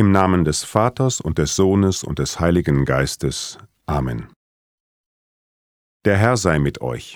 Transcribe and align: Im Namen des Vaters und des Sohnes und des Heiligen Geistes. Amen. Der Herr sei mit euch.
Im 0.00 0.12
Namen 0.12 0.46
des 0.46 0.64
Vaters 0.64 1.20
und 1.20 1.36
des 1.36 1.56
Sohnes 1.56 2.02
und 2.02 2.18
des 2.20 2.40
Heiligen 2.40 2.86
Geistes. 2.86 3.58
Amen. 3.84 4.28
Der 6.06 6.16
Herr 6.16 6.38
sei 6.38 6.58
mit 6.58 6.80
euch. 6.80 7.08